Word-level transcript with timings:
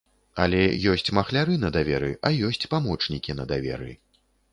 Але 0.43 0.59
ёсць 0.93 1.11
махляры 1.17 1.57
на 1.63 1.69
даверы, 1.75 2.09
а 2.29 2.31
ёсць 2.47 2.69
памочнікі 2.73 3.37
на 3.41 3.45
даверы. 3.53 3.93